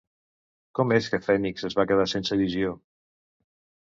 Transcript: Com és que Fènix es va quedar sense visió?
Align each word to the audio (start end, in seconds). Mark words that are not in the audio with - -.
Com 0.77 0.93
és 0.95 1.09
que 1.11 1.19
Fènix 1.25 1.67
es 1.69 1.75
va 1.79 1.85
quedar 1.91 2.05
sense 2.13 2.39
visió? 2.39 2.73